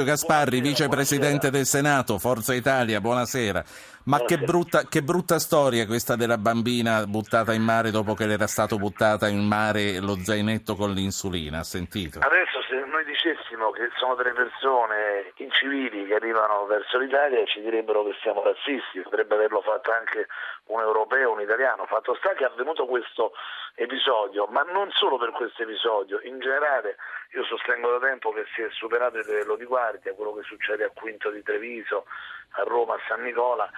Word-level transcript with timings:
Gasparri, 0.00 0.62
vicepresidente 0.62 1.50
del 1.50 1.66
Senato, 1.66 2.18
Forza 2.18 2.54
Italia, 2.54 3.02
buonasera. 3.02 3.62
Ma 4.04 4.24
che 4.24 4.38
brutta, 4.38 4.86
che 4.88 5.02
brutta, 5.02 5.38
storia 5.38 5.86
questa 5.86 6.16
della 6.16 6.38
bambina 6.38 7.06
buttata 7.06 7.52
in 7.52 7.62
mare 7.62 7.90
dopo 7.90 8.14
che 8.14 8.26
le 8.26 8.32
era 8.32 8.46
stato 8.46 8.78
buttata 8.78 9.28
in 9.28 9.44
mare 9.44 10.00
lo 10.00 10.18
zainetto 10.24 10.74
con 10.74 10.92
l'insulina, 10.92 11.58
ha 11.58 11.64
sentito? 11.64 12.18
Adesso 12.18 12.61
noi 13.02 13.04
dicessimo 13.04 13.70
che 13.70 13.90
sono 13.96 14.14
delle 14.14 14.32
persone 14.32 15.32
incivili 15.36 16.06
che 16.06 16.14
arrivano 16.14 16.66
verso 16.66 16.98
l'Italia 16.98 17.44
ci 17.46 17.60
direbbero 17.60 18.04
che 18.04 18.16
siamo 18.22 18.42
razzisti, 18.42 19.00
potrebbe 19.00 19.34
averlo 19.34 19.60
fatto 19.60 19.90
anche 19.90 20.28
un 20.66 20.80
europeo, 20.80 21.32
un 21.32 21.40
italiano. 21.40 21.84
Fatto 21.86 22.14
sta 22.14 22.32
che 22.34 22.44
è 22.44 22.46
avvenuto 22.46 22.86
questo 22.86 23.32
episodio, 23.74 24.46
ma 24.46 24.62
non 24.62 24.90
solo 24.92 25.18
per 25.18 25.30
questo 25.32 25.62
episodio, 25.62 26.20
in 26.22 26.38
generale 26.38 26.96
io 27.32 27.44
sostengo 27.44 27.90
da 27.90 28.06
tempo 28.06 28.30
che 28.32 28.44
si 28.54 28.62
è 28.62 28.68
superato 28.70 29.18
il 29.18 29.26
livello 29.26 29.56
di 29.56 29.64
guardia, 29.64 30.14
quello 30.14 30.34
che 30.34 30.42
succede 30.42 30.84
a 30.84 30.90
Quinto 30.94 31.30
di 31.30 31.42
Treviso, 31.42 32.06
a 32.52 32.62
Roma, 32.62 32.94
a 32.94 33.00
San 33.08 33.22
Nicola, 33.22 33.68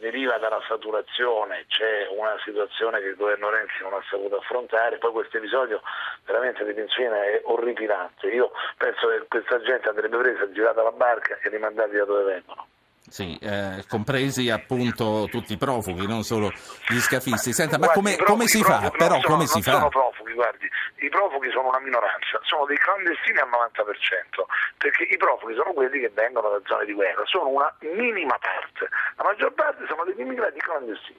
deriva 0.00 0.38
dalla 0.38 0.60
saturazione, 0.66 1.66
c'è 1.68 2.08
una 2.10 2.36
situazione 2.42 3.00
che 3.00 3.08
il 3.08 3.16
governo 3.16 3.50
Renzi 3.50 3.82
non 3.82 3.92
ha 3.92 4.02
saputo 4.08 4.38
affrontare, 4.38 4.98
poi 4.98 5.12
questo 5.12 5.36
episodio 5.36 5.80
veramente 6.24 6.64
di 6.64 6.72
Pinzuina 6.72 7.22
è 7.22 7.42
orripilante, 7.44 8.26
io 8.28 8.50
penso 8.76 9.08
che 9.08 9.26
questa 9.28 9.60
gente 9.60 9.88
andrebbe 9.88 10.16
presa, 10.16 10.50
girata 10.50 10.82
la 10.82 10.92
barca 10.92 11.38
e 11.42 11.48
rimandati 11.50 11.96
da 11.96 12.04
dove 12.04 12.24
vengono. 12.24 12.66
Sì, 13.10 13.36
eh, 13.42 13.84
compresi 13.88 14.48
appunto 14.50 15.26
tutti 15.28 15.54
i 15.54 15.56
profughi, 15.56 16.06
non 16.06 16.22
solo 16.22 16.52
gli 16.86 17.00
scafisti. 17.00 17.52
Senta, 17.52 17.76
ma 17.76 17.88
come, 17.90 18.16
come 18.16 18.46
si 18.46 18.62
fa? 18.62 18.78
Profughi, 18.78 18.98
Però 18.98 19.20
sono, 19.20 19.34
come 19.34 19.46
si 19.46 19.62
fa? 19.62 19.88
profughi, 19.88 20.32
guardi, 20.32 20.70
i 21.02 21.08
profughi 21.08 21.50
sono 21.50 21.68
una 21.68 21.80
minoranza, 21.80 22.38
sono 22.42 22.66
dei 22.66 22.78
clandestini 22.78 23.38
al 23.38 23.48
90%, 23.48 24.46
perché 24.78 25.02
i 25.10 25.16
profughi 25.16 25.54
sono 25.54 25.72
quelli 25.72 25.98
che 25.98 26.10
vengono 26.14 26.50
da 26.50 26.60
zone 26.66 26.84
di 26.84 26.92
guerra, 26.92 27.22
sono 27.26 27.48
una 27.48 27.74
minima 27.80 28.38
parte, 28.38 28.88
la 29.16 29.24
maggior 29.24 29.52
parte 29.54 29.84
sono 29.88 30.04
degli 30.04 30.20
immigrati 30.20 30.60
clandestini. 30.60 31.18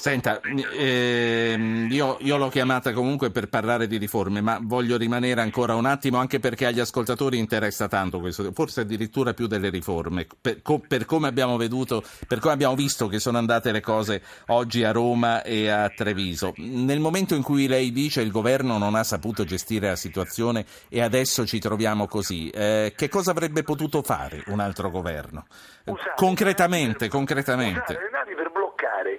Senta, 0.00 0.40
ehm, 0.40 1.88
io, 1.90 2.18
io, 2.20 2.36
l'ho 2.36 2.48
chiamata 2.50 2.92
comunque 2.92 3.32
per 3.32 3.48
parlare 3.48 3.88
di 3.88 3.96
riforme, 3.96 4.40
ma 4.40 4.60
voglio 4.62 4.96
rimanere 4.96 5.40
ancora 5.40 5.74
un 5.74 5.86
attimo 5.86 6.18
anche 6.18 6.38
perché 6.38 6.66
agli 6.66 6.78
ascoltatori 6.78 7.36
interessa 7.36 7.88
tanto 7.88 8.20
questo, 8.20 8.52
forse 8.52 8.82
addirittura 8.82 9.34
più 9.34 9.48
delle 9.48 9.70
riforme, 9.70 10.24
per, 10.40 10.62
co, 10.62 10.78
per, 10.78 11.04
come 11.04 11.26
abbiamo 11.26 11.56
veduto, 11.56 12.04
per 12.28 12.38
come 12.38 12.52
abbiamo 12.52 12.76
visto 12.76 13.08
che 13.08 13.18
sono 13.18 13.38
andate 13.38 13.72
le 13.72 13.80
cose 13.80 14.22
oggi 14.46 14.84
a 14.84 14.92
Roma 14.92 15.42
e 15.42 15.68
a 15.68 15.88
Treviso. 15.88 16.52
Nel 16.58 17.00
momento 17.00 17.34
in 17.34 17.42
cui 17.42 17.66
lei 17.66 17.90
dice 17.90 18.20
il 18.20 18.30
governo 18.30 18.78
non 18.78 18.94
ha 18.94 19.02
saputo 19.02 19.42
gestire 19.42 19.88
la 19.88 19.96
situazione 19.96 20.64
e 20.88 21.02
adesso 21.02 21.44
ci 21.44 21.58
troviamo 21.58 22.06
così, 22.06 22.50
eh, 22.50 22.92
che 22.96 23.08
cosa 23.08 23.32
avrebbe 23.32 23.64
potuto 23.64 24.02
fare 24.02 24.44
un 24.46 24.60
altro 24.60 24.90
governo? 24.90 25.46
Usare, 25.86 26.12
concretamente, 26.14 27.08
concretamente. 27.08 27.94
Usare 27.94 28.08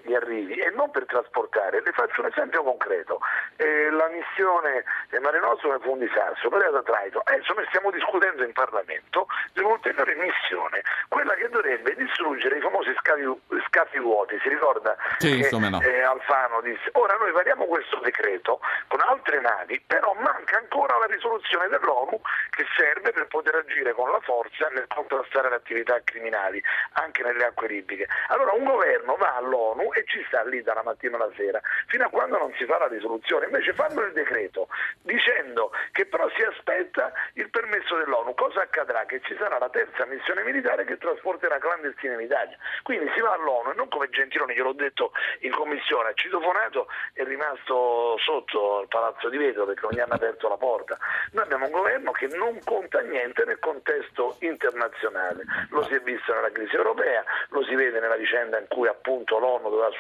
gli 0.09 0.13
arrivi 0.16 0.59
non 0.80 0.91
per 0.91 1.05
trasportare. 1.05 1.81
Le 1.81 1.91
faccio 1.91 2.22
un 2.22 2.27
esempio 2.27 2.63
concreto. 2.63 3.19
Eh, 3.58 3.89
la 3.91 4.08
missione 4.08 4.85
Mare 5.19 5.39
Nostrum 5.39 5.80
fu 5.81 5.91
un 5.91 5.99
disastro, 5.99 6.49
però 6.49 6.72
da 6.72 6.81
Traito. 6.81 7.22
Adesso 7.25 7.53
noi 7.53 7.66
stiamo 7.67 7.91
discutendo 7.91 8.44
in 8.44 8.53
Parlamento 8.53 9.27
di 9.52 9.59
un'ulteriore 9.59 10.16
missione, 10.16 10.81
quella 11.09 11.33
che 11.33 11.50
dovrebbe 11.50 11.94
distruggere 11.95 12.57
i 12.57 12.61
famosi 12.61 12.95
scafi, 13.00 13.27
scafi 13.67 14.00
vuoti. 14.00 14.39
Si 14.41 14.47
ricorda 14.47 14.95
sì, 15.17 15.35
che 15.35 15.50
no. 15.57 15.81
eh, 15.81 16.02
Alfano 16.02 16.61
disse 16.61 16.89
ora 16.94 17.16
noi 17.16 17.31
variamo 17.31 17.66
questo 17.66 18.00
decreto 18.00 18.59
con 18.88 19.02
altre 19.02 19.41
navi, 19.41 19.81
però 19.85 20.16
manca 20.19 20.57
ancora 20.57 20.97
la 20.97 21.05
risoluzione 21.05 21.67
dell'ONU 21.67 22.22
che 22.50 22.66
serve 22.77 23.11
per 23.11 23.27
poter 23.27 23.55
agire 23.55 23.94
con 23.94 24.09
la 24.09 24.19
forza 24.22 24.67
nel 24.69 24.88
contrastare 24.88 25.50
le 25.50 25.55
attività 25.55 26.00
criminali 26.03 26.63
anche 26.94 27.23
nelle 27.23 27.45
acque 27.45 27.67
libiche. 27.67 28.07
Allora 28.27 28.53
un 28.53 28.63
governo 28.63 29.16
va 29.17 29.35
all'ONU 29.35 29.91
e 29.94 30.03
ci 30.05 30.23
sta 30.27 30.44
lì 30.44 30.61
dalla 30.70 30.84
mattina 30.84 31.17
alla 31.17 31.31
sera, 31.36 31.59
fino 31.88 32.06
a 32.06 32.09
quando 32.09 32.38
non 32.38 32.53
si 32.57 32.66
fa 32.66 32.78
la 32.78 32.88
risoluzione. 32.88 33.46
Invece 33.46 33.74
fanno 33.74 34.02
il 34.02 34.13
decreto 34.13 34.68
dicendo 35.02 35.72
che 35.91 36.06
però 36.06 36.30
si 36.35 36.44
aspetta 36.44 37.12
il 37.34 37.50
permesso 37.50 37.97
dell'ONU. 37.97 38.35
Cosa 38.35 38.62
accadrà? 38.62 39.06
Che 39.06 39.22
ci 39.22 39.35
sarà 39.38 39.57
la 39.57 39.69
terza 39.69 40.06
missione 40.06 40.44
militare 40.44 40.85
che 40.85 40.97
trasporterà 40.97 41.57
clandestini 41.57 42.13
in 42.13 42.22
Italia. 42.22 42.57
Quindi 42.84 43.09
si 43.16 43.22
va 43.22 43.34
all'ONU 43.34 43.72
e 43.72 43.75
non 43.75 43.90
come 43.90 44.09
Gentiloni, 44.09 44.53
gliel'ho 44.53 44.74
detto 44.74 45.12
in 45.40 45.52
commissione, 45.52 46.12
citofonato 46.13 46.88
è 47.13 47.24
rimasto 47.24 48.18
sotto 48.19 48.81
il 48.81 48.88
palazzo 48.88 49.30
di 49.30 49.38
vetro 49.38 49.66
perché 49.66 49.81
non 49.81 49.91
gli 49.91 50.00
hanno 50.00 50.13
aperto 50.13 50.47
la 50.47 50.57
porta. 50.57 50.97
Noi 51.31 51.44
abbiamo 51.44 51.66
un 51.66 51.72
governo 51.72 52.12
che 52.12 52.28
non 52.28 52.59
conta 52.63 53.00
niente 53.01 53.44
nel 53.46 53.59
contesto 53.59 54.36
internazionale. 54.40 55.44
Lo 55.69 55.84
si 55.84 55.94
è 55.96 56.00
visto 56.01 56.34
nella 56.34 56.51
crisi 56.51 56.75
europea, 56.75 57.24
lo 57.50 57.63
si 57.63 57.74
vede 57.75 58.00
nella 58.00 58.16
vicenda 58.16 58.59
in 58.59 58.68
cui 58.68 58.88
appunto 58.88 59.40
l'ONU 59.40 59.69
doveva 59.69 59.91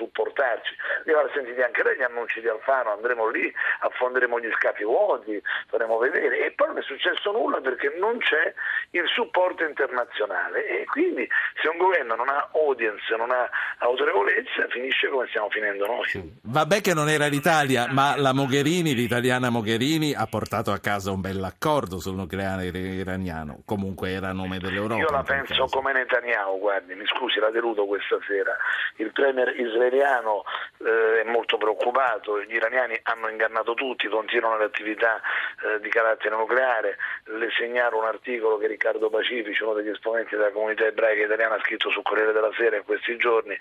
supportarci. 0.49 0.75
Mi 1.05 1.13
pare 1.13 1.29
sentiti 1.33 1.61
anche 1.61 1.83
lei 1.83 1.97
gli 1.97 2.01
annunci 2.01 2.41
di 2.41 2.47
Alfano, 2.47 2.91
andremo 2.91 3.27
lì, 3.29 3.51
affonderemo 3.81 4.39
gli 4.39 4.49
scafi 4.57 4.83
vuoti, 4.83 5.41
faremo 5.67 5.97
vedere 5.97 6.45
e 6.45 6.51
poi 6.51 6.67
non 6.67 6.77
è 6.77 6.81
successo 6.81 7.31
nulla 7.31 7.59
perché 7.61 7.95
non 7.97 8.17
c'è 8.17 8.53
il 8.91 9.07
supporto 9.07 9.63
internazionale 9.63 10.81
e 10.81 10.85
quindi 10.85 11.27
se 11.61 11.67
un 11.69 11.77
governo 11.77 12.15
non 12.15 12.29
ha 12.29 12.49
audience, 12.53 13.15
non 13.15 13.31
ha 13.31 13.49
autorevolezza, 13.79 14.67
finisce 14.69 15.07
come 15.09 15.27
stiamo 15.27 15.49
finendo 15.49 15.85
noi. 15.85 16.37
Vabbè 16.43 16.81
che 16.81 16.93
non 16.93 17.09
era 17.09 17.27
l'Italia, 17.27 17.87
ma 17.89 18.15
la 18.17 18.33
Mogherini, 18.33 18.93
l'italiana 18.93 19.49
Mogherini, 19.49 20.13
ha 20.13 20.25
portato 20.25 20.71
a 20.71 20.79
casa 20.79 21.11
un 21.11 21.21
bell'accordo 21.21 21.99
sul 21.99 22.15
nucleare 22.15 22.65
iraniano, 22.65 23.61
comunque 23.65 24.11
era 24.11 24.29
a 24.29 24.33
nome 24.33 24.59
dell'Europa. 24.59 25.01
Io 25.01 25.09
la 25.09 25.23
penso 25.23 25.53
caso. 25.53 25.77
come 25.77 25.93
Netanyahu, 25.93 26.59
guardi, 26.59 26.95
mi 26.95 27.05
scusi, 27.05 27.39
la 27.39 27.49
deludo 27.49 27.85
questa 27.85 28.17
sera. 28.27 28.55
Il 28.97 29.11
premier 29.11 29.53
israeliano 29.59 30.38
eh, 30.85 31.21
è 31.21 31.23
molto 31.23 31.57
preoccupato, 31.57 32.41
gli 32.41 32.55
iraniani 32.55 32.99
hanno 33.03 33.27
ingannato 33.29 33.73
tutti, 33.73 34.07
continuano 34.07 34.57
le 34.57 34.65
attività 34.65 35.21
eh, 35.63 35.79
di 35.79 35.89
carattere 35.89 36.35
nucleare. 36.35 36.97
Le 37.25 37.49
segnalo 37.57 37.97
un 37.97 38.05
articolo 38.05 38.57
che 38.57 38.67
Riccardo 38.67 39.09
Pacifici, 39.09 39.63
uno 39.63 39.73
degli 39.73 39.89
esponenti 39.89 40.35
della 40.35 40.51
comunità 40.51 40.85
ebraica 40.85 41.25
italiana, 41.25 41.55
ha 41.55 41.59
scritto 41.59 41.89
sul 41.89 42.03
Corriere 42.03 42.31
della 42.31 42.51
Sera 42.55 42.77
in 42.77 42.83
questi 42.83 43.17
giorni, 43.17 43.57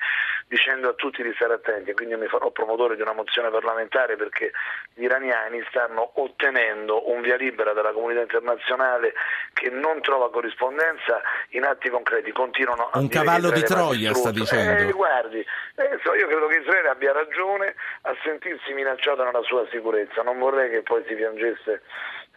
dicendo 0.47 0.89
a 0.89 0.93
tutti 0.95 1.23
di 1.23 1.33
stare 1.35 1.55
attenti. 1.55 1.93
Quindi 1.93 2.17
mi 2.17 2.29
farò 2.29 2.51
promotore 2.51 2.97
di 2.97 3.03
una 3.03 3.13
mozione 3.13 3.51
parlamentare 3.51 4.17
perché 4.17 4.53
gli 4.95 5.05
iraniani 5.05 5.65
stanno 5.69 6.13
ottenendo 6.15 7.11
un 7.11 7.21
via 7.21 7.37
libera 7.37 7.73
dalla 7.73 7.93
comunità 7.93 8.21
internazionale 8.21 9.15
che 9.53 9.71
non 9.71 10.01
trova 10.01 10.31
corrispondenza 10.31 11.21
in 11.51 11.65
atti 11.65 11.89
concreti. 11.89 12.33
Continuano 12.33 12.91
a 12.91 12.99
un 12.99 13.09
cavallo 13.09 13.51
di 13.51 13.63
Troia, 13.63 14.15
sta 14.15 14.31
dicendo. 14.31 14.89
Eh, 14.89 14.93
guardi, 14.93 15.45
adesso 15.77 16.15
io 16.15 16.27
credo 16.27 16.47
che 16.47 16.63
Israele 16.69 16.89
abbia 16.89 17.13
ragione 17.13 17.75
a 18.03 18.15
sentirsi 18.23 18.75
minacciato 18.75 19.25
nella 19.25 19.43
sua 19.43 19.67
sicurezza. 19.71 20.23
Non 20.23 20.39
vorrei 20.39 20.69
che 20.69 20.83
poi 20.83 21.03
si 21.09 21.15
piangesse 21.15 21.81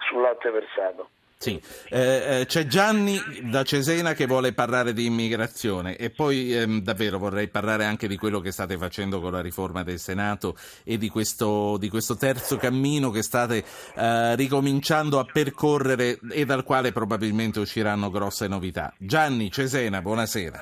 sul 0.08 0.22
latte 0.22 0.50
versato. 0.50 1.10
Sì, 1.42 1.60
eh, 1.90 2.42
eh, 2.42 2.46
c'è 2.46 2.68
Gianni 2.68 3.20
da 3.50 3.64
Cesena 3.64 4.14
che 4.14 4.28
vuole 4.28 4.54
parlare 4.54 4.94
di 4.94 5.08
immigrazione 5.08 5.98
e 5.98 6.12
poi 6.12 6.56
ehm, 6.56 6.82
davvero 6.82 7.18
vorrei 7.18 7.48
parlare 7.48 7.84
anche 7.84 8.08
di 8.08 8.16
quello 8.16 8.40
che 8.40 8.52
state 8.52 8.78
facendo 8.78 9.20
con 9.20 9.32
la 9.32 9.42
riforma 9.42 9.82
del 9.82 9.98
Senato 9.98 10.56
e 10.84 11.00
di 11.00 11.10
questo, 11.10 11.78
di 11.80 11.90
questo 11.90 12.16
terzo 12.16 12.58
cammino 12.58 13.10
che 13.10 13.24
state 13.24 13.64
eh, 13.96 14.36
ricominciando 14.36 15.18
a 15.18 15.26
percorrere 15.26 16.20
e 16.30 16.46
dal 16.46 16.64
quale 16.64 16.92
probabilmente 16.92 17.60
usciranno 17.60 18.12
grosse 18.12 18.48
novità. 18.48 18.94
Gianni 19.00 19.50
Cesena, 19.50 20.00
buonasera. 20.00 20.62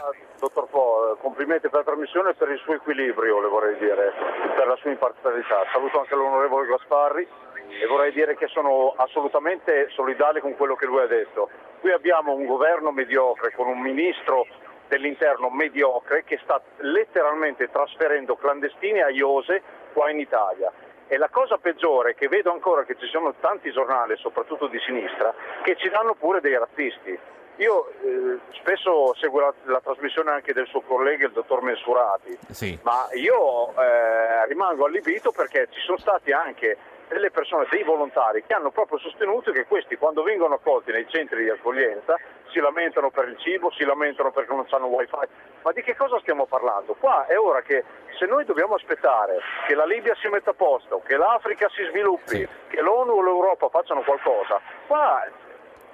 Complimenti 1.50 1.76
per 1.76 1.86
la 1.86 1.92
trasmissione 1.92 2.30
e 2.30 2.34
per 2.36 2.50
il 2.52 2.60
suo 2.60 2.76
equilibrio, 2.76 3.42
le 3.42 3.48
vorrei 3.48 3.76
dire, 3.80 4.14
per 4.56 4.68
la 4.68 4.76
sua 4.76 4.92
imparzialità. 4.92 5.66
Saluto 5.74 6.00
anche 6.00 6.14
l'onorevole 6.14 6.68
Gasparri 6.68 7.28
e 7.82 7.88
vorrei 7.88 8.12
dire 8.12 8.36
che 8.36 8.46
sono 8.50 8.94
assolutamente 8.96 9.90
solidale 9.90 10.42
con 10.42 10.56
quello 10.56 10.76
che 10.76 10.86
lui 10.86 11.02
ha 11.02 11.08
detto. 11.08 11.50
Qui 11.80 11.92
abbiamo 11.92 12.34
un 12.34 12.46
governo 12.46 12.92
mediocre 12.92 13.52
con 13.56 13.66
un 13.66 13.80
ministro 13.80 14.46
dell'interno 14.90 15.50
mediocre 15.50 16.24
che 16.24 16.38
sta 16.44 16.62
letteralmente 16.82 17.72
trasferendo 17.72 18.36
clandestini 18.36 19.02
a 19.02 19.10
Iose 19.10 19.64
qua 19.94 20.12
in 20.12 20.20
Italia. 20.20 20.72
E 21.08 21.18
la 21.18 21.30
cosa 21.30 21.58
peggiore 21.58 22.12
è 22.12 22.14
che 22.14 22.28
vedo 22.28 22.52
ancora 22.52 22.84
che 22.84 22.96
ci 23.00 23.08
sono 23.08 23.34
tanti 23.40 23.72
giornali, 23.72 24.16
soprattutto 24.18 24.68
di 24.68 24.78
sinistra, 24.82 25.34
che 25.64 25.76
ci 25.78 25.90
danno 25.90 26.14
pure 26.14 26.42
dei 26.42 26.56
razzisti. 26.56 27.20
Io 27.60 27.90
eh, 28.02 28.40
spesso 28.52 29.14
seguo 29.16 29.42
la, 29.42 29.54
la, 29.64 29.82
trasmissione 29.82 30.32
anche 30.32 30.54
del 30.54 30.66
suo 30.68 30.80
collega, 30.80 31.26
il 31.26 31.34
dottor 31.34 31.62
Mensurati, 31.62 32.38
sì. 32.52 32.80
ma 32.84 33.10
io 33.14 33.74
eh, 33.76 34.48
rimango 34.48 34.86
allibito 34.86 35.32
perché 35.32 35.68
ci 35.70 35.82
sono 35.82 35.98
stati 35.98 36.32
anche 36.32 36.78
delle 37.10 37.32
persone, 37.32 37.68
dei 37.70 37.84
volontari 37.84 38.44
che 38.46 38.54
hanno 38.54 38.72
proprio 38.72 38.98
sostenuto 39.00 39.52
che 39.52 39.66
questi 39.66 39.98
quando 39.98 40.24
vengono 40.24 40.54
accolti 40.54 40.92
nei 40.92 41.06
centri 41.10 41.44
di 41.44 41.50
accoglienza 41.50 42.16
si 42.50 42.60
lamentano 42.60 43.10
per 43.10 43.28
il 43.28 43.38
cibo, 43.40 43.72
si 43.72 43.84
lamentano 43.84 44.32
perché 44.32 44.54
non 44.54 44.66
hanno 44.70 44.88
wifi. 44.88 45.16
Ma 45.62 45.72
di 45.74 45.82
che 45.82 45.98
cosa 45.98 46.18
stiamo 46.20 46.46
parlando? 46.46 46.96
Qua 46.98 47.26
è 47.26 47.38
ora 47.38 47.62
che 47.62 47.84
se 48.18 48.26
noi 48.26 48.46
dobbiamo 48.46 48.76
aspettare 48.76 49.40
che 49.68 49.76
la 49.76 49.86
Libia 49.86 50.16
si 50.16 50.30
metta 50.30 50.52
a 50.52 50.54
posto, 50.54 51.02
che 51.06 51.18
l'Africa 51.18 51.68
si 51.70 51.84
sviluppi, 51.90 52.38
sì. 52.38 52.48
che 52.70 52.80
l'ONU 52.80 53.12
o 53.12 53.22
l'Europa 53.22 53.68
facciano 53.68 54.02
qualcosa, 54.02 54.62
qua 54.88 55.28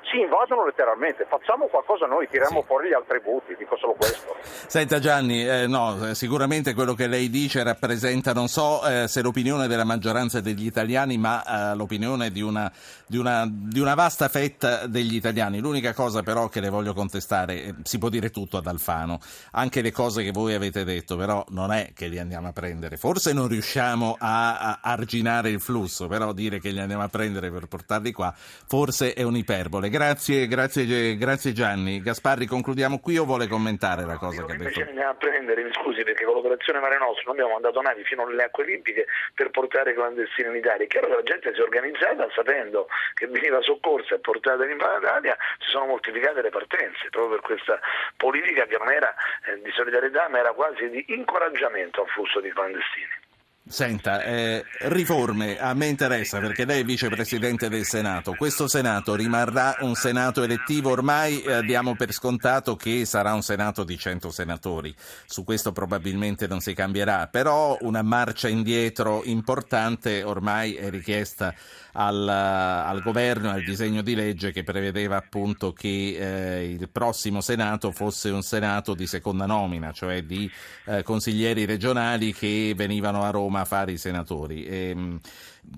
ci 0.06 0.20
invadono 0.20 0.66
letteralmente, 0.66 1.26
facciamo 1.26 1.68
qualcosa 1.68 2.06
noi, 2.06 2.28
tiriamo 2.28 2.62
sì. 2.62 2.66
fuori 2.66 2.90
gli 2.90 2.94
altri 2.94 3.20
butti, 3.20 3.56
dico 3.56 3.76
solo 3.78 3.94
questo. 3.94 4.25
Senta 4.68 5.00
Gianni, 5.00 5.48
eh, 5.48 5.68
no, 5.68 6.14
sicuramente 6.14 6.74
quello 6.74 6.94
che 6.94 7.08
lei 7.08 7.30
dice 7.30 7.64
rappresenta, 7.64 8.34
non 8.34 8.48
so 8.48 8.86
eh, 8.86 9.08
se 9.08 9.22
l'opinione 9.22 9.68
della 9.68 9.84
maggioranza 9.84 10.42
degli 10.42 10.66
italiani, 10.66 11.18
ma 11.18 11.72
eh, 11.72 11.76
l'opinione 11.76 12.32
di 12.32 12.42
una, 12.42 12.72
di, 13.06 13.18
una, 13.18 13.48
di 13.50 13.80
una, 13.80 13.94
vasta 13.94 14.28
fetta 14.28 14.88
degli 14.88 15.16
italiani. 15.16 15.60
L'unica 15.60 15.94
cosa 15.94 16.24
però 16.24 16.50
che 16.50 16.60
le 16.60 16.70
voglio 16.70 16.94
contestare, 16.94 17.64
eh, 17.64 17.76
si 17.84 17.98
può 17.98 18.10
dire 18.10 18.32
tutto 18.32 18.58
ad 18.58 18.68
Alfano, 18.68 19.20
anche 19.52 19.82
le 19.82 19.92
cose 19.92 20.24
che 20.24 20.32
voi 20.32 20.54
avete 20.54 20.84
detto, 20.84 21.16
però 21.16 21.46
non 21.50 21.72
è 21.72 21.92
che 21.94 22.08
li 22.08 22.20
andiamo 22.20 22.48
a 22.48 22.52
prendere, 22.52 22.98
forse 22.98 23.32
non 23.32 23.48
riusciamo 23.48 24.18
a, 24.20 24.58
a 24.58 24.80
arginare 24.82 25.52
il 25.52 25.62
flusso, 25.62 26.08
però 26.08 26.34
dire 26.34 26.60
che 26.60 26.72
li 26.72 26.80
andiamo 26.80 27.04
a 27.04 27.10
prendere 27.10 27.52
per 27.52 27.68
portarli 27.68 28.12
qua 28.12 28.34
forse 28.66 29.14
è 29.14 29.24
un'iperbole. 29.24 29.90
Grazie, 29.90 30.48
grazie, 30.48 31.16
grazie 31.18 31.54
Gianni. 31.54 32.02
Gasparri, 32.02 32.46
concludiamo 32.46 33.00
qui 33.00 33.18
o 33.18 33.26
vuole 33.26 33.48
commentare 33.48 34.06
la 34.06 34.18
cosa 34.18 34.44
che 34.44 34.55
ha 34.56 34.58
detto? 34.58 34.80
Invece 34.80 34.90
andiamo 34.90 35.10
a 35.10 35.16
prendere, 35.16 35.64
mi 35.64 35.74
scusi, 35.74 36.04
perché 36.04 36.26
con 36.26 36.36
l'operazione 36.36 36.80
Mare 36.80 36.98
Nostrum 36.98 37.32
abbiamo 37.32 37.54
mandato 37.54 37.82
navi 37.82 38.04
fino 38.04 38.26
nelle 38.26 38.44
acque 38.44 38.66
libiche 38.66 39.06
per 39.34 39.50
portare 39.52 39.92
i 39.92 39.94
clandestini 39.94 40.50
in 40.50 40.56
Italia. 40.56 40.86
È 40.86 40.88
chiaro 40.88 41.08
che 41.08 41.16
la 41.16 41.24
gente 41.24 41.54
si 41.54 41.60
è 41.60 41.64
organizzata 41.64 42.28
sapendo 42.34 42.88
che 43.14 43.28
veniva 43.28 43.62
soccorsa 43.62 44.16
e 44.16 44.20
portata 44.20 44.64
in 44.66 44.72
Italia, 44.72 45.38
si 45.60 45.70
sono 45.70 45.86
moltiplicate 45.86 46.42
le 46.42 46.50
partenze, 46.50 47.10
proprio 47.10 47.36
per 47.36 47.42
questa 47.42 47.80
politica 48.18 48.66
che 48.66 48.78
non 48.78 48.92
era 48.92 49.14
eh, 49.46 49.62
di 49.62 49.72
solidarietà 49.72 50.28
ma 50.30 50.40
era 50.40 50.54
quasi 50.54 50.90
di 50.90 51.04
incoraggiamento 51.10 52.02
al 52.02 52.08
flusso 52.10 52.40
di 52.40 52.52
clandestini. 52.52 53.25
Senta, 53.68 54.22
eh, 54.22 54.64
riforme 54.82 55.58
a 55.58 55.74
me 55.74 55.88
interessa 55.88 56.38
perché 56.40 56.66
lei 56.66 56.82
è 56.82 56.86
vicepresidente 56.86 57.68
del 57.68 57.84
Senato. 57.84 58.36
Questo 58.36 58.68
Senato 58.68 59.16
rimarrà 59.16 59.78
un 59.80 59.96
Senato 59.96 60.44
elettivo, 60.44 60.92
ormai 60.92 61.42
eh, 61.42 61.64
diamo 61.64 61.96
per 61.96 62.14
scontato 62.14 62.76
che 62.76 63.06
sarà 63.06 63.34
un 63.34 63.42
Senato 63.42 63.84
di 63.84 63.98
100 63.98 64.30
senatori, 64.30 64.94
su 65.26 65.44
questo 65.44 65.72
probabilmente 65.72 66.46
non 66.46 66.60
si 66.60 66.76
cambierà, 66.76 67.26
però 67.26 67.76
una 67.82 68.04
marcia 68.04 68.50
indietro 68.50 69.24
importante 69.24 70.22
ormai 70.22 70.76
è 70.76 70.92
richiesta 70.92 71.52
al, 71.94 72.28
al 72.28 73.02
governo, 73.02 73.50
al 73.50 73.64
disegno 73.64 74.04
di 74.04 74.14
legge 74.14 74.52
che 74.52 74.64
prevedeva 74.64 75.16
appunto 75.16 75.74
che 75.74 75.88
eh, 76.20 76.70
il 76.70 76.88
prossimo 76.90 77.42
Senato 77.42 77.92
fosse 77.92 78.30
un 78.30 78.44
Senato 78.44 78.94
di 78.94 79.08
seconda 79.08 79.48
nomina, 79.48 79.92
cioè 79.92 80.22
di 80.24 80.50
eh, 80.86 81.02
consiglieri 81.02 81.66
regionali 81.66 82.32
che 82.32 82.74
venivano 82.76 83.24
a 83.24 83.32
Roma 83.32 83.55
a 83.62 83.66
fare 83.66 83.92
i 83.92 83.98
senatori. 83.98 84.66
E, 84.66 84.90
ehm, 84.90 85.20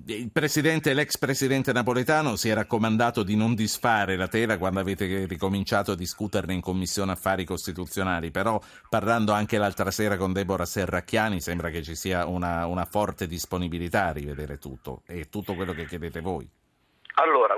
il 0.07 0.29
presidente, 0.31 0.93
l'ex 0.93 1.17
presidente 1.17 1.71
napoletano 1.71 2.35
si 2.35 2.49
è 2.49 2.53
raccomandato 2.53 3.23
di 3.23 3.35
non 3.35 3.55
disfare 3.55 4.15
la 4.15 4.27
tela 4.27 4.57
quando 4.57 4.79
avete 4.79 5.25
ricominciato 5.25 5.91
a 5.91 5.95
discuterne 5.95 6.53
in 6.53 6.61
commissione 6.61 7.13
affari 7.13 7.45
costituzionali, 7.45 8.31
però 8.31 8.59
parlando 8.89 9.31
anche 9.31 9.57
l'altra 9.57 9.91
sera 9.91 10.17
con 10.17 10.33
Deborah 10.33 10.65
Serracchiani 10.65 11.39
sembra 11.39 11.69
che 11.69 11.83
ci 11.83 11.95
sia 11.95 12.25
una, 12.25 12.65
una 12.65 12.85
forte 12.85 13.27
disponibilità 13.27 14.07
a 14.07 14.11
rivedere 14.11 14.57
tutto 14.57 15.03
e 15.05 15.29
tutto 15.29 15.55
quello 15.55 15.73
che 15.73 15.85
chiedete 15.85 16.19
voi. 16.19 16.49
Allora, 17.19 17.55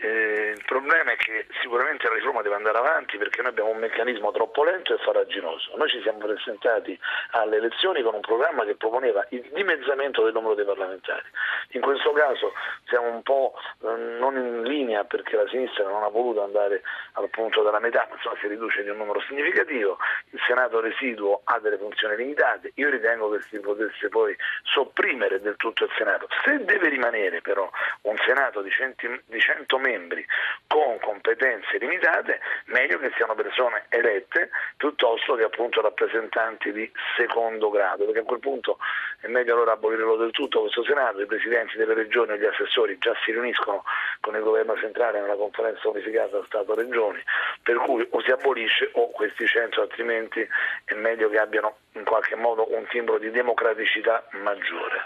eh, 0.00 0.52
il 0.56 0.62
problema 0.64 1.12
è 1.12 1.16
che 1.16 1.46
sicuramente 1.60 2.08
la 2.08 2.14
riforma 2.14 2.42
deve 2.42 2.54
andare 2.54 2.78
avanti 2.78 3.16
perché 3.16 3.42
noi 3.42 3.50
abbiamo 3.50 3.70
un 3.70 3.78
meccanismo 3.78 4.30
troppo 4.32 4.64
lento 4.64 4.94
e 4.94 4.98
faraginoso. 4.98 5.76
Noi 5.76 5.88
ci 5.88 6.00
siamo 6.02 6.18
presentati 6.18 6.98
alle 7.32 7.56
elezioni 7.56 8.02
con 8.02 8.14
un 8.14 8.20
programma 8.20 8.64
che 8.64 8.76
proponeva 8.76 9.26
il 9.30 9.48
dimezzamento 9.52 10.22
del 10.22 10.32
numero 10.32 10.54
dei 10.54 10.64
parlamentari. 10.64 11.26
In 11.72 11.80
questo 11.80 12.12
caso 12.12 12.52
siamo 12.86 13.08
un 13.08 13.22
po' 13.22 13.54
eh, 13.82 13.96
non 14.18 14.36
in 14.36 14.62
linea 14.62 15.04
perché 15.04 15.36
la 15.36 15.48
sinistra 15.48 15.84
non 15.84 16.02
ha 16.02 16.08
voluto 16.08 16.42
andare 16.42 16.82
al 17.12 17.28
punto 17.30 17.62
della 17.62 17.80
metà, 17.80 18.06
ma 18.08 18.16
insomma 18.16 18.36
si 18.40 18.46
riduce 18.46 18.82
di 18.82 18.90
un 18.90 18.96
numero 18.96 19.20
significativo. 19.22 19.98
Il 20.30 20.40
Senato 20.46 20.80
residuo 20.80 21.40
ha 21.44 21.58
delle 21.58 21.78
funzioni 21.78 22.16
limitate. 22.16 22.72
Io 22.74 22.88
ritengo 22.90 23.30
che 23.30 23.40
si 23.42 23.58
potesse 23.58 24.08
poi 24.08 24.36
sopprimere 24.62 25.40
del 25.40 25.56
tutto 25.56 25.84
il 25.84 25.90
Senato. 25.96 26.28
Se 26.44 26.64
deve 26.64 26.88
rimanere 26.88 27.40
però 27.40 27.68
un 28.02 28.16
Senato 28.24 28.62
di 28.62 28.70
100 28.70 28.96
di 29.26 29.40
100 29.40 29.78
membri 29.88 30.24
con 30.66 30.98
competenze 31.00 31.78
limitate, 31.78 32.40
meglio 32.66 32.98
che 32.98 33.10
siano 33.16 33.34
persone 33.34 33.86
elette 33.88 34.50
piuttosto 34.76 35.34
che 35.34 35.44
appunto 35.44 35.80
rappresentanti 35.80 36.72
di 36.72 36.90
secondo 37.16 37.70
grado, 37.70 38.04
perché 38.04 38.20
a 38.20 38.24
quel 38.24 38.40
punto 38.40 38.78
è 39.20 39.26
meglio 39.28 39.54
allora 39.54 39.72
abolirlo 39.72 40.16
del 40.16 40.30
tutto 40.30 40.60
questo 40.60 40.84
Senato, 40.84 41.20
i 41.20 41.26
presidenti 41.26 41.76
delle 41.76 41.94
regioni 41.94 42.32
e 42.32 42.38
gli 42.38 42.44
assessori 42.44 42.98
già 42.98 43.14
si 43.24 43.32
riuniscono 43.32 43.82
con 44.20 44.34
il 44.34 44.42
governo 44.42 44.76
centrale 44.76 45.20
nella 45.20 45.36
conferenza 45.36 45.88
unificata 45.88 46.42
Stato-Regioni, 46.44 47.22
per 47.62 47.76
cui 47.78 48.06
o 48.10 48.20
si 48.22 48.30
abolisce 48.30 48.90
o 48.92 49.10
questi 49.10 49.46
100 49.46 49.80
altrimenti 49.80 50.46
è 50.84 50.94
meglio 50.94 51.30
che 51.30 51.38
abbiano 51.38 51.78
in 51.92 52.04
qualche 52.04 52.36
modo 52.36 52.72
un 52.74 52.86
timbro 52.88 53.18
di 53.18 53.30
democraticità 53.30 54.26
maggiore. 54.32 55.00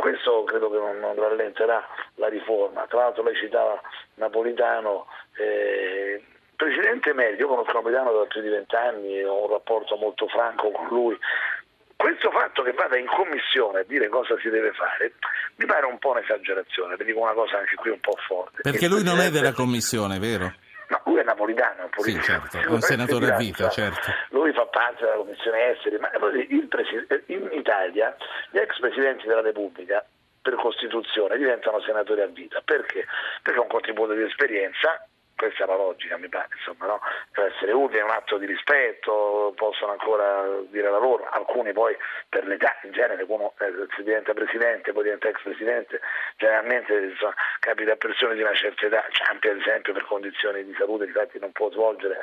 Questo 0.00 0.44
credo 0.44 0.70
che 0.70 0.78
non, 0.78 0.98
non 0.98 1.14
rallenterà 1.14 1.86
la 2.16 2.28
riforma. 2.28 2.86
Tra 2.86 3.00
l'altro 3.00 3.22
lei 3.22 3.36
citava 3.36 3.80
Napolitano. 4.14 5.06
Eh, 5.36 6.22
Presidente 6.56 7.14
Medio, 7.14 7.46
io 7.46 7.48
conosco 7.48 7.72
Napolitano 7.72 8.12
da 8.12 8.24
più 8.24 8.40
di 8.40 8.48
vent'anni, 8.48 9.22
ho 9.22 9.44
un 9.44 9.50
rapporto 9.50 9.96
molto 9.96 10.26
franco 10.26 10.70
con 10.70 10.88
lui. 10.88 11.16
Questo 11.94 12.30
fatto 12.30 12.62
che 12.62 12.72
vada 12.72 12.96
in 12.96 13.06
commissione 13.06 13.80
a 13.80 13.84
dire 13.84 14.08
cosa 14.08 14.36
si 14.38 14.48
deve 14.48 14.72
fare 14.72 15.12
mi 15.58 15.66
pare 15.66 15.86
un 15.86 15.98
po' 15.98 16.10
un'esagerazione, 16.10 16.96
vi 16.96 17.04
dico 17.04 17.20
una 17.20 17.32
cosa 17.32 17.58
anche 17.58 17.74
qui 17.74 17.90
un 17.90 17.98
po' 18.00 18.16
forte. 18.26 18.62
Perché 18.62 18.86
lui 18.86 19.02
non 19.02 19.18
è 19.20 19.30
della 19.30 19.52
commissione, 19.52 20.18
vero? 20.18 20.52
No, 20.88 21.00
lui 21.04 21.20
è 21.20 21.22
napolitano, 21.22 21.80
è 21.80 21.84
un 21.84 21.90
politico. 21.90 22.22
Sì, 22.22 22.30
certo, 22.30 22.58
è 22.58 22.66
un 22.66 22.80
senatore 22.80 23.32
a 23.32 23.36
vita, 23.36 23.68
certo. 23.68 24.10
Lui 24.30 24.52
fa 24.52 24.66
parte 24.66 25.04
della 25.04 25.16
Commissione 25.16 25.72
Esteri, 25.72 25.98
ma 25.98 26.10
in 27.26 27.48
Italia 27.52 28.16
gli 28.50 28.58
ex 28.58 28.78
presidenti 28.78 29.26
della 29.26 29.42
Repubblica 29.42 30.04
per 30.40 30.54
Costituzione 30.54 31.36
diventano 31.36 31.80
senatori 31.80 32.22
a 32.22 32.26
vita. 32.26 32.62
Perché? 32.64 33.06
Perché 33.42 33.58
ha 33.58 33.62
un 33.62 33.68
contributo 33.68 34.14
di 34.14 34.22
esperienza 34.22 35.07
questa 35.38 35.62
è 35.62 35.66
la 35.68 35.76
logica, 35.76 36.18
mi 36.18 36.28
pare, 36.28 36.48
insomma, 36.56 36.86
no? 36.86 37.00
deve 37.32 37.54
essere 37.54 37.72
utile, 37.72 38.02
un 38.02 38.10
atto 38.10 38.38
di 38.38 38.46
rispetto, 38.46 39.52
possono 39.54 39.92
ancora 39.92 40.44
dire 40.68 40.90
la 40.90 40.98
loro, 40.98 41.24
alcuni 41.30 41.72
poi 41.72 41.96
per 42.28 42.44
l'età 42.44 42.76
in 42.82 42.90
genere, 42.90 43.24
uno 43.28 43.54
eh, 43.60 43.86
diventa 44.02 44.34
presidente, 44.34 44.92
poi 44.92 45.04
diventa 45.04 45.28
ex 45.28 45.40
presidente, 45.42 46.00
generalmente 46.36 46.92
insomma, 46.92 47.34
capita 47.60 47.92
a 47.92 47.96
persone 47.96 48.34
di 48.34 48.42
una 48.42 48.54
certa 48.54 48.86
età, 48.86 49.06
Ciampi 49.10 49.48
ad 49.48 49.58
esempio 49.58 49.92
per 49.92 50.04
condizioni 50.06 50.64
di 50.64 50.74
salute, 50.76 51.04
infatti 51.04 51.38
non 51.38 51.52
può 51.52 51.70
svolgere 51.70 52.18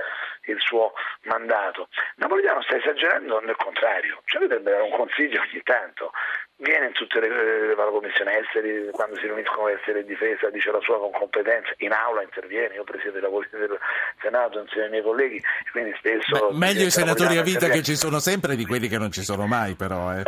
il 0.47 0.59
suo 0.59 0.94
mandato. 1.23 1.87
Napolitano 2.18 2.61
sta 2.63 2.75
esagerando 2.75 3.40
nel 3.40 3.56
contrario, 3.56 4.21
cioè 4.25 4.42
dovrebbe 4.42 4.71
dare 4.71 4.83
un 4.83 4.92
consiglio 4.92 5.40
ogni 5.42 5.61
tanto, 5.63 6.11
viene 6.57 6.87
in 6.87 6.94
tutte 6.94 7.19
le, 7.19 7.28
le, 7.28 7.68
le 7.68 7.75
commissioni 7.75 8.35
esteri, 8.35 8.90
quando 8.92 9.16
si 9.18 9.23
riuniscono 9.23 9.68
esteri 9.69 9.99
e 9.99 10.06
difesa, 10.06 10.49
dice 10.49 10.71
la 10.71 10.80
sua 10.80 10.99
con 10.99 11.11
competenza, 11.11 11.73
in 11.78 11.92
aula 11.92 12.21
interviene, 12.21 12.75
io 12.75 12.83
presiedo 13.06 13.18
i 13.18 13.21
lavori 13.21 13.47
del 13.52 13.78
Senato 14.21 14.59
insieme 14.59 14.85
ai 14.85 14.92
miei 14.92 15.04
colleghi, 15.04 15.42
quindi 15.71 15.94
spesso... 15.97 16.50
Beh, 16.50 16.57
meglio 16.57 16.85
i 16.85 16.92
senatori 16.92 17.38
a 17.38 17.44
vita 17.44 17.68
che 17.69 17.83
ci 17.83 17.95
sono 17.95 18.19
sempre 18.19 18.56
di 18.56 18.66
quelli 18.66 18.88
che 18.88 18.97
non 18.97 19.12
ci 19.12 19.24
sono 19.24 19.45
mai 19.45 19.76
però. 19.76 20.14
Eh. 20.14 20.24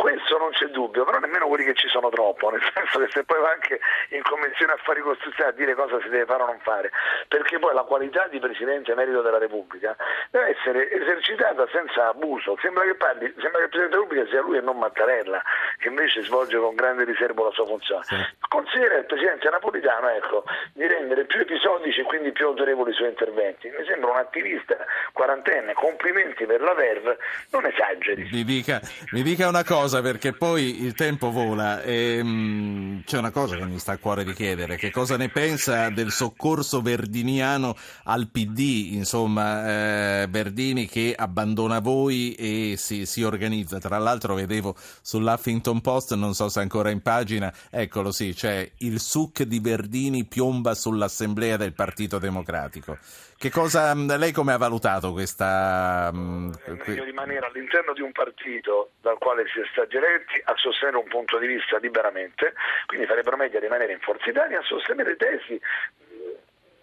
Non 0.48 0.56
c'è 0.56 0.66
dubbio, 0.72 1.04
però 1.04 1.18
nemmeno 1.18 1.46
quelli 1.46 1.64
che 1.64 1.74
ci 1.74 1.88
sono 1.88 2.08
troppo, 2.08 2.50
nel 2.50 2.62
senso 2.74 2.98
che 2.98 3.08
se 3.12 3.24
poi 3.24 3.40
va 3.40 3.50
anche 3.50 3.78
in 4.10 4.22
commissione 4.22 4.72
affari 4.72 5.00
costituzionali 5.00 5.54
a 5.54 5.58
dire 5.58 5.74
cosa 5.74 6.00
si 6.00 6.08
deve 6.08 6.24
fare 6.24 6.42
o 6.42 6.46
non 6.46 6.58
fare, 6.60 6.90
perché 7.28 7.58
poi 7.58 7.74
la 7.74 7.84
qualità 7.84 8.26
di 8.28 8.38
Presidente 8.38 8.92
emerito 8.92 9.22
della 9.22 9.38
Repubblica 9.38 9.94
deve 10.30 10.56
essere 10.56 10.90
esercitata 10.90 11.68
senza 11.70 12.08
abuso, 12.08 12.56
sembra 12.60 12.84
che, 12.84 12.94
parli, 12.94 13.32
sembra 13.38 13.60
che 13.60 13.68
il 13.68 13.70
Presidente 13.70 13.96
della 13.96 14.02
Repubblica 14.02 14.30
sia 14.30 14.40
lui 14.40 14.56
e 14.56 14.60
non 14.60 14.78
Mattarella, 14.78 15.42
che 15.78 15.88
invece 15.88 16.08
invece 16.08 16.22
svolge 16.22 16.58
con 16.58 16.74
grande 16.74 17.04
riservo 17.04 17.44
la 17.44 17.50
sua 17.52 17.66
funzione. 17.66 18.04
Sì. 18.04 18.16
Considera 18.48 18.96
il 18.96 19.04
Presidente 19.04 19.48
Napolitano 19.50 20.08
ecco, 20.08 20.44
di 20.72 20.86
rendere 20.86 21.26
più 21.26 21.40
episodici 21.40 22.00
e 22.00 22.04
quindi 22.04 22.32
più 22.32 22.46
autorevoli 22.46 22.90
i 22.90 22.94
suoi 22.94 23.08
interventi. 23.08 23.68
Mi 23.68 23.84
sembra 23.86 24.10
un 24.10 24.16
attivista 24.16 24.76
quarantenne, 25.12 25.74
complimenti 25.74 26.46
per 26.46 26.60
la 26.60 26.74
Verve, 26.74 27.18
non 27.50 27.66
esageri. 27.66 28.28
Mi 28.32 28.44
dica, 28.44 28.80
mi 29.12 29.22
dica 29.22 29.48
una 29.48 29.64
cosa 29.64 30.00
perché 30.00 30.32
poi 30.38 30.82
il 30.82 30.94
tempo 30.94 31.30
vola 31.30 31.82
e 31.82 32.22
mh, 32.22 32.28
mm, 32.28 32.98
c'è 33.04 33.18
una 33.18 33.30
cosa 33.30 33.56
che 33.56 33.64
mi 33.64 33.78
sta 33.78 33.92
a 33.92 33.98
cuore 33.98 34.24
di 34.24 34.32
chiedere, 34.32 34.76
che 34.76 34.90
cosa 34.90 35.16
ne 35.16 35.28
pensa 35.28 35.90
del 35.90 36.10
soccorso 36.10 36.80
verdiniano 36.80 37.76
al 38.04 38.28
PD, 38.30 38.92
insomma 38.92 40.22
eh, 40.22 40.26
Verdini 40.28 40.86
che 40.86 41.14
abbandona 41.16 41.80
voi 41.80 42.34
e 42.34 42.76
si, 42.76 43.04
si 43.04 43.22
organizza, 43.22 43.78
tra 43.78 43.98
l'altro 43.98 44.34
vedevo 44.34 44.74
sull'Huffington 45.02 45.80
Post 45.80 46.14
non 46.14 46.34
so 46.34 46.48
se 46.48 46.60
ancora 46.60 46.90
in 46.90 47.02
pagina, 47.02 47.52
eccolo 47.70 48.12
sì, 48.12 48.32
c'è 48.32 48.70
il 48.78 49.00
suc 49.00 49.42
di 49.42 49.58
Verdini 49.58 50.24
piomba 50.24 50.74
sull'assemblea 50.74 51.56
del 51.56 51.74
Partito 51.74 52.18
Democratico. 52.18 52.96
Che 53.38 53.50
cosa, 53.50 53.94
lei 53.94 54.32
come 54.32 54.52
ha 54.52 54.56
valutato 54.56 55.12
questa... 55.12 56.08
È 56.08 56.12
meglio 56.12 57.04
rimanere 57.04 57.46
all'interno 57.46 57.92
di 57.92 58.00
un 58.00 58.10
partito 58.10 58.90
dal 59.00 59.16
quale 59.18 59.44
si 59.46 59.60
è 59.60 59.62
stati 59.70 59.96
eletti 60.28 60.42
a 60.44 60.54
sostenere 60.56 60.98
un 60.98 61.08
punto 61.08 61.38
di 61.38 61.46
vista 61.46 61.78
liberamente, 61.78 62.54
quindi 62.86 63.06
farebbero 63.06 63.36
meglio 63.36 63.58
rimanere 63.58 63.92
in 63.92 64.00
Forza 64.00 64.28
Italia 64.28 64.60
a 64.60 64.62
sostenere 64.62 65.16
tesi 65.16 65.58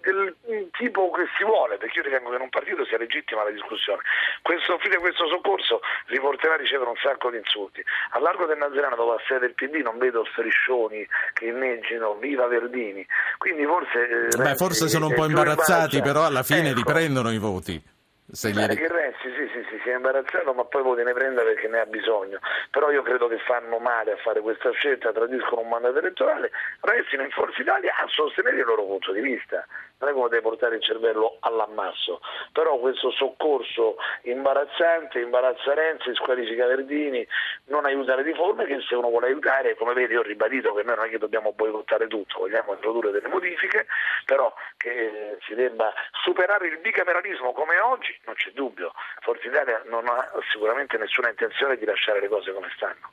del 0.05 0.35
tipo 0.77 1.09
che 1.09 1.25
si 1.35 1.43
vuole, 1.43 1.77
perché 1.77 1.97
io 1.97 2.05
ritengo 2.05 2.29
che 2.29 2.35
in 2.35 2.41
un 2.43 2.49
partito 2.49 2.85
sia 2.85 2.99
legittima 2.99 3.43
la 3.43 3.49
discussione. 3.49 4.03
Questo, 4.43 4.77
fine 4.77 4.97
questo 4.97 5.27
soccorso 5.27 5.81
riporterà 6.05 6.53
a 6.53 6.57
ricevere 6.57 6.91
un 6.91 6.95
sacco 7.01 7.31
di 7.31 7.37
insulti. 7.37 7.83
Al 8.11 8.21
largo 8.21 8.45
del 8.45 8.59
Nazareno, 8.59 8.95
dove 8.95 9.15
ha 9.15 9.23
sede 9.27 9.39
del 9.39 9.55
PD, 9.55 9.81
non 9.81 9.97
vedo 9.97 10.23
striscioni 10.29 11.03
che 11.33 11.45
inneggino 11.45 12.13
viva 12.21 12.45
Verdini. 12.45 13.03
Quindi 13.39 13.65
forse... 13.65 14.29
Eh, 14.29 14.37
Beh, 14.37 14.53
forse 14.53 14.87
sono 14.87 15.07
un 15.07 15.15
po' 15.15 15.25
imbarazzati, 15.25 15.99
però 16.01 16.23
alla 16.23 16.43
fine 16.43 16.69
ecco. 16.69 16.77
riprendono 16.77 17.31
i 17.31 17.39
voti. 17.39 17.93
Se 18.31 18.49
gli... 18.49 18.55
che 18.55 18.87
Renzi 18.87 19.31
sì, 19.35 19.47
sì, 19.53 19.65
sì, 19.69 19.79
si 19.83 19.89
è 19.89 19.95
imbarazzato, 19.95 20.51
ma 20.53 20.65
poi 20.65 20.81
voti 20.81 21.03
ne 21.03 21.13
prenda 21.13 21.43
perché 21.43 21.67
ne 21.67 21.79
ha 21.79 21.85
bisogno. 21.85 22.39
Però 22.71 22.89
io 22.89 23.03
credo 23.03 23.27
che 23.27 23.37
fanno 23.39 23.77
male 23.77 24.13
a 24.13 24.17
fare 24.17 24.41
questa 24.41 24.71
scelta, 24.71 25.11
tradiscono 25.11 25.61
un 25.61 25.69
mandato 25.69 25.99
elettorale, 25.99 26.51
restino 26.81 27.23
in 27.23 27.29
Forza 27.29 27.61
Italia 27.61 27.93
a 27.95 28.07
sostenere 28.07 28.57
il 28.57 28.65
loro 28.65 28.83
punto 28.83 29.11
di 29.11 29.21
vista. 29.21 29.65
Non 29.99 30.09
è 30.09 30.13
come 30.13 30.29
deve 30.29 30.41
portare 30.41 30.75
il 30.75 30.81
cervello 30.81 31.37
all'ammasso, 31.39 32.19
però 32.51 32.77
questo 32.79 33.11
soccorso 33.11 33.95
imbarazzante, 34.23 35.19
imbarazza 35.19 35.73
Renzi, 35.73 36.13
squalifica 36.15 36.65
Verdini, 36.65 37.25
non 37.65 37.85
aiuta 37.85 38.15
le 38.15 38.23
riforme 38.23 38.65
che 38.65 38.81
se 38.81 38.95
uno 38.95 39.09
vuole 39.09 39.27
aiutare, 39.27 39.75
come 39.75 39.93
vedi 39.93 40.17
ho 40.17 40.21
ribadito 40.21 40.73
che 40.73 40.83
noi 40.83 40.95
non 40.95 41.05
è 41.05 41.09
che 41.09 41.17
dobbiamo 41.17 41.53
boicottare 41.53 42.07
tutto, 42.07 42.39
vogliamo 42.39 42.73
introdurre 42.73 43.11
delle 43.11 43.29
modifiche, 43.29 43.85
però 44.25 44.53
che 44.75 45.37
si 45.45 45.55
debba 45.55 45.93
superare 46.23 46.67
il 46.67 46.79
bicameralismo 46.79 47.53
come 47.53 47.79
oggi 47.79 48.14
non 48.25 48.35
c'è 48.35 48.51
dubbio, 48.51 48.91
Forza 49.21 49.47
Italia 49.47 49.81
non 49.89 50.07
ha 50.07 50.31
sicuramente 50.51 50.97
nessuna 50.97 51.29
intenzione 51.29 51.77
di 51.77 51.85
lasciare 51.85 52.21
le 52.21 52.27
cose 52.27 52.53
come 52.53 52.67
stanno. 52.75 53.11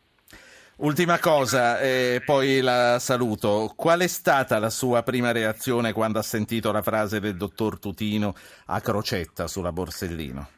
Ultima 0.76 1.18
cosa, 1.18 1.78
e 1.80 2.22
poi 2.24 2.60
la 2.60 2.98
saluto. 2.98 3.72
Qual 3.76 4.00
è 4.00 4.06
stata 4.06 4.58
la 4.58 4.70
sua 4.70 5.02
prima 5.02 5.30
reazione 5.30 5.92
quando 5.92 6.18
ha 6.18 6.22
sentito 6.22 6.72
la 6.72 6.82
frase 6.82 7.20
del 7.20 7.36
dottor 7.36 7.78
Tutino 7.78 8.34
a 8.66 8.80
Crocetta 8.80 9.46
sulla 9.46 9.70
Borsellino? 9.70 10.48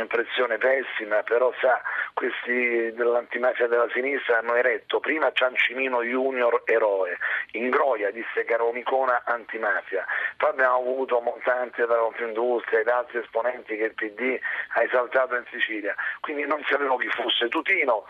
Un'impressione 0.00 0.56
pessima, 0.56 1.22
però 1.22 1.52
sa, 1.60 1.78
questi 2.14 2.90
dell'antimafia 2.94 3.66
della 3.66 3.86
sinistra 3.92 4.38
hanno 4.38 4.54
eretto 4.54 4.98
prima 4.98 5.30
Ciancimino 5.30 6.02
Junior 6.02 6.62
eroe, 6.64 7.18
in 7.52 7.68
Groia 7.68 8.10
disse 8.10 8.44
che 8.46 8.54
era 8.54 8.62
un'icona 8.62 9.24
antimafia, 9.26 10.06
poi 10.38 10.48
abbiamo 10.48 10.76
avuto 10.76 11.20
Montante 11.20 11.84
dalla 11.84 12.00
Confindustria 12.00 12.80
ed 12.80 12.88
altri 12.88 13.18
esponenti 13.18 13.76
che 13.76 13.84
il 13.84 13.94
PD 13.94 14.40
ha 14.74 14.82
esaltato 14.82 15.36
in 15.36 15.44
Sicilia, 15.50 15.94
quindi 16.20 16.46
non 16.46 16.64
sapevamo 16.66 16.96
chi 16.96 17.08
fosse. 17.08 17.48
Tutino 17.50 18.06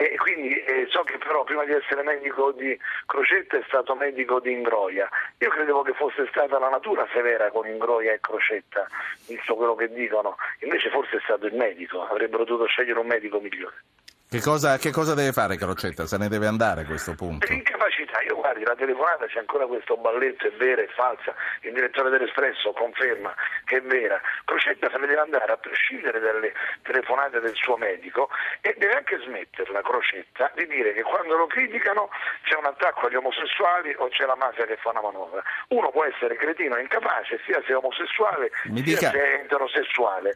e 0.00 0.16
quindi 0.16 0.54
eh, 0.54 0.86
so 0.90 1.02
che 1.02 1.18
però 1.18 1.42
prima 1.42 1.64
di 1.64 1.72
essere 1.72 2.04
medico 2.04 2.52
di 2.52 2.78
Crocetta 3.04 3.58
è 3.58 3.64
stato 3.66 3.96
medico 3.96 4.38
di 4.38 4.52
Ingroia. 4.52 5.08
Io 5.38 5.50
credevo 5.50 5.82
che 5.82 5.92
fosse 5.94 6.24
stata 6.30 6.56
la 6.60 6.68
natura 6.68 7.04
severa 7.12 7.50
con 7.50 7.66
Ingroia 7.66 8.12
e 8.12 8.20
Crocetta, 8.20 8.86
visto 9.26 9.56
quello 9.56 9.74
che 9.74 9.92
dicono, 9.92 10.36
invece 10.60 10.88
forse 10.90 11.16
è 11.16 11.20
stato 11.24 11.46
il 11.46 11.54
medico, 11.54 12.06
avrebbero 12.06 12.44
dovuto 12.44 12.66
scegliere 12.66 13.00
un 13.00 13.08
medico 13.08 13.40
migliore. 13.40 13.74
Che 14.30 14.42
cosa, 14.42 14.76
che 14.76 14.90
cosa, 14.90 15.14
deve 15.14 15.32
fare 15.32 15.56
Crocetta? 15.56 16.04
Se 16.04 16.18
ne 16.18 16.28
deve 16.28 16.46
andare 16.46 16.82
a 16.82 16.84
questo 16.84 17.14
punto? 17.14 17.46
L'incapacità, 17.48 18.20
io 18.20 18.36
guardi 18.36 18.62
la 18.62 18.76
telefonata 18.76 19.24
c'è 19.24 19.38
ancora 19.38 19.64
questo 19.66 19.96
balletto, 19.96 20.46
è 20.46 20.50
vera, 20.50 20.82
è 20.82 20.88
falsa, 20.88 21.34
il 21.62 21.72
direttore 21.72 22.10
dell'Espresso 22.10 22.72
conferma 22.72 23.34
che 23.64 23.78
è 23.78 23.80
vera. 23.80 24.20
Crocetta 24.44 24.90
se 24.90 24.98
ne 24.98 25.06
deve 25.06 25.20
andare 25.20 25.50
a 25.50 25.56
prescindere 25.56 26.20
dalle 26.20 26.52
telefonate 26.82 27.40
del 27.40 27.54
suo 27.54 27.78
medico 27.78 28.28
e 28.60 28.74
deve 28.76 28.96
anche 28.96 29.18
smetterla 29.18 29.80
Crocetta 29.80 30.52
di 30.54 30.66
dire 30.66 30.92
che 30.92 31.04
quando 31.04 31.34
lo 31.34 31.46
criticano 31.46 32.10
c'è 32.42 32.56
un 32.56 32.66
attacco 32.66 33.06
agli 33.06 33.16
omosessuali 33.16 33.94
o 33.96 34.08
c'è 34.08 34.26
la 34.26 34.36
mafia 34.36 34.66
che 34.66 34.76
fa 34.76 34.90
una 34.90 35.00
manovra. 35.00 35.42
Uno 35.68 35.88
può 35.88 36.04
essere 36.04 36.36
cretino 36.36 36.76
e 36.76 36.82
incapace 36.82 37.40
sia 37.46 37.62
se 37.64 37.72
è 37.72 37.76
omosessuale 37.76 38.50
Mi 38.64 38.84
sia 38.84 38.96
dica... 38.98 39.10
se 39.10 39.16
è 39.16 39.40
eterosessuale. 39.44 40.34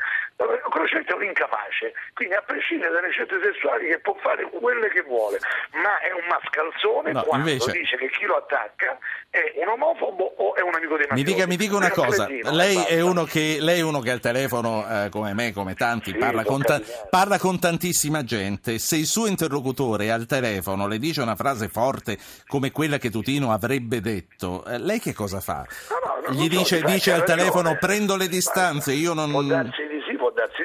Crocetta 0.70 1.12
è 1.12 1.16
un 1.16 1.24
incapace, 1.24 1.92
quindi 2.14 2.34
a 2.34 2.40
prescindere 2.40 2.94
dalle 2.94 3.10
scelte 3.10 3.38
sessuali 3.42 3.80
che 3.86 3.98
può 4.00 4.16
fare 4.20 4.48
quelle 4.50 4.88
che 4.90 5.02
vuole, 5.02 5.38
ma 5.72 5.98
è 6.00 6.12
un 6.12 6.26
mascalzone 6.28 7.12
no, 7.12 7.22
quando 7.22 7.50
invece... 7.50 7.72
dice 7.72 7.96
che 7.96 8.08
chi 8.10 8.24
lo 8.24 8.36
attacca 8.36 8.98
è 9.30 9.62
un 9.62 9.68
omofobo 9.68 10.34
o 10.36 10.54
è 10.54 10.60
un 10.60 10.74
amico 10.74 10.96
dei 10.96 11.06
mafiosi. 11.08 11.14
Mi 11.14 11.22
dica, 11.22 11.46
mi 11.46 11.56
dica 11.56 11.76
una 11.76 11.90
cosa, 11.90 12.26
lei 12.26 12.76
è, 12.76 12.98
che, 13.26 13.56
lei 13.60 13.78
è, 13.78 13.82
uno 13.82 14.00
che, 14.00 14.10
al 14.10 14.20
telefono, 14.20 14.84
eh, 14.86 15.08
come 15.10 15.32
me, 15.34 15.52
come 15.52 15.74
tanti, 15.74 16.10
sì, 16.10 16.18
parla, 16.18 16.44
con 16.44 16.62
ta- 16.62 16.80
parla, 17.08 17.38
con 17.38 17.58
tantissima 17.58 18.24
gente. 18.24 18.78
Se 18.78 18.96
il 18.96 19.06
suo 19.06 19.26
interlocutore 19.26 20.10
al 20.10 20.26
telefono 20.26 20.86
le 20.86 20.98
dice 20.98 21.22
una 21.22 21.36
frase 21.36 21.68
forte 21.68 22.18
come 22.46 22.70
quella 22.70 22.98
che 22.98 23.10
Tutino 23.10 23.52
avrebbe 23.52 24.00
detto, 24.00 24.64
eh, 24.66 24.78
lei 24.78 25.00
che 25.00 25.14
cosa 25.14 25.40
fa? 25.40 25.66
No, 25.88 26.28
no, 26.28 26.34
Gli 26.34 26.48
dice, 26.48 26.78
so, 26.78 26.86
dice 26.86 27.12
al 27.12 27.24
telefono 27.24 27.76
prendo 27.78 28.16
le 28.16 28.28
distanze, 28.28 28.92
io 28.92 29.14
non... 29.14 29.30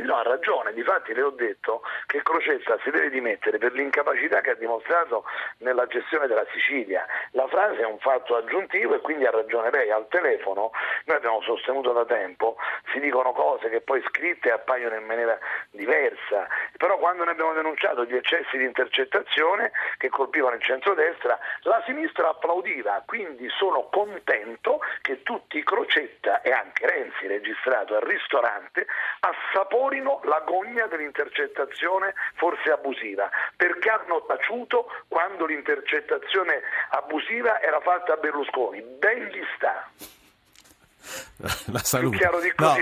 no, 0.08 0.16
ha 0.16 0.24
ragione. 0.24 0.74
Difatti 0.74 1.14
le 1.14 1.22
ho 1.22 1.30
detto 1.30 1.82
che 2.06 2.24
Crocetta 2.24 2.80
si 2.82 2.90
deve 2.90 3.10
dimettere 3.10 3.58
per 3.58 3.74
l'incapacità 3.74 4.42
che 4.42 4.52
ha 4.52 4.56
dimostrato 4.56 5.26
nella 5.60 5.86
gestione 5.86 6.28
della 6.28 6.46
Sicilia. 6.52 7.06
La 7.32 7.48
frase 7.48 7.82
è 7.82 7.86
un 7.86 8.00
fatto 8.00 8.36
aggiuntivo 8.36 8.96
e 8.96 9.00
quindi 9.00 9.26
ha 9.26 9.32
ragione 9.32 9.70
lei. 9.70 9.92
Al 9.92 10.08
telefono 10.08 10.72
noi 11.06 11.18
abbiamo 11.18 11.42
sostenuto 11.42 11.92
da 11.92 12.06
tempo, 12.06 12.56
si 12.92 13.00
dicono 13.00 13.34
cose 13.34 13.70
che 13.70 13.82
poi 13.82 14.02
scritte 14.08 14.52
appaiono 14.52 14.96
in 14.96 15.06
maniera 15.06 15.38
diversa, 15.72 16.48
però 16.78 16.98
quando 16.98 17.26
ne 17.26 17.32
abbiamo 17.32 17.54
denunciato 17.54 18.06
gli 18.06 18.16
eccessi 18.16 18.58
di 18.58 18.64
intercettazione 18.64 19.72
che 19.98 20.10
colpivano 20.10 20.56
il 20.56 20.64
centrodestra, 20.64 21.38
la 21.62 21.84
sinistra 21.86 22.30
applaudiva, 22.30 23.04
quindi 23.06 23.50
sono 23.50 23.90
contento 23.92 24.80
che 25.02 25.22
tutti 25.24 25.62
Crocetta 25.64 26.42
e 26.42 26.52
anche 26.52 26.88
Renzi 26.88 27.28
registrato 27.28 27.96
al 27.96 28.02
ristorante 28.02 28.88
assaporino 29.20 29.97
la 30.04 30.44
gogna 30.46 30.86
dell'intercettazione 30.88 32.14
forse 32.36 32.72
abusiva, 32.72 33.30
perché 33.56 33.90
hanno 33.90 34.24
taciuto 34.26 34.88
quando 35.08 35.46
l'intercettazione 35.46 36.62
abusiva 36.90 37.62
era 37.62 37.80
fatta 37.82 38.14
a 38.14 38.18
Berlusconi. 38.18 38.82
Ben 38.82 39.26
gli 39.26 39.44
sta. 39.56 39.90
La 41.72 41.80
saluto. 41.80 42.18
No, 42.58 42.76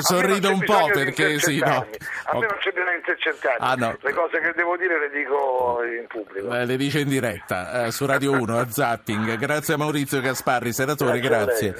sorrido 0.00 0.50
un 0.50 0.62
po' 0.64 0.86
perché 0.92 1.38
sì, 1.38 1.58
no. 1.58 1.86
A 2.24 2.38
me 2.38 2.46
non 2.46 2.56
c'è 2.58 2.70
bisogno 2.72 2.90
di 2.90 2.96
intercettarmi. 2.96 3.58
Ah, 3.60 3.74
no. 3.74 3.96
Le 4.00 4.12
cose 4.12 4.40
che 4.40 4.52
devo 4.54 4.76
dire 4.76 4.98
le 4.98 5.10
dico 5.10 5.80
in 5.84 6.06
pubblico. 6.08 6.54
Eh, 6.54 6.66
le 6.66 6.76
dice 6.76 7.00
in 7.00 7.08
diretta 7.08 7.86
eh, 7.86 7.90
su 7.92 8.06
Radio 8.06 8.32
1 8.32 8.58
a 8.58 8.68
Zapping. 8.68 9.36
Grazie 9.36 9.74
a 9.74 9.76
Maurizio 9.76 10.20
Gasparri, 10.20 10.72
senatore, 10.72 11.20
grazie. 11.20 11.70
grazie. 11.70 11.74